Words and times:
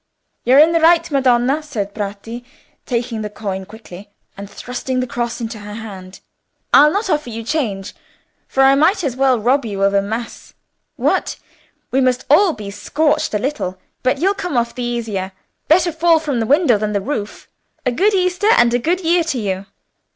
"You're 0.45 0.57
in 0.57 0.71
the 0.71 0.79
right, 0.79 1.11
madonna," 1.11 1.61
said 1.61 1.93
Bratti, 1.93 2.43
taking 2.87 3.21
the 3.21 3.29
coin 3.29 3.65
quickly, 3.67 4.09
and 4.35 4.49
thrusting 4.49 4.99
the 4.99 5.05
cross 5.05 5.39
into 5.39 5.59
her 5.59 5.75
hand; 5.75 6.21
"I'll 6.73 6.91
not 6.91 7.07
offer 7.07 7.29
you 7.29 7.43
change, 7.43 7.93
for 8.47 8.63
I 8.63 8.73
might 8.73 9.03
as 9.03 9.15
well 9.15 9.37
rob 9.37 9.63
you 9.63 9.83
of 9.83 9.93
a 9.93 10.01
mass. 10.01 10.55
What! 10.95 11.37
we 11.91 12.01
must 12.01 12.25
all 12.31 12.53
be 12.53 12.71
scorched 12.71 13.35
a 13.35 13.37
little, 13.37 13.77
but 14.01 14.17
you'll 14.17 14.33
come 14.33 14.57
off 14.57 14.73
the 14.73 14.81
easier; 14.81 15.33
better 15.67 15.91
fall 15.91 16.17
from 16.17 16.39
the 16.39 16.47
window 16.47 16.79
than 16.79 16.93
the 16.93 16.99
roof. 17.01 17.47
A 17.85 17.91
good 17.91 18.15
Easter 18.15 18.49
and 18.57 18.73
a 18.73 18.79
good 18.79 19.01
year 19.01 19.23
to 19.25 19.37
you!" 19.37 19.67